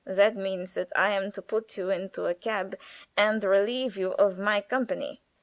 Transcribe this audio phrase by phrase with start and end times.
[0.03, 2.73] "That means that I am to put you into a cab
[3.15, 5.21] and relieve you of my company."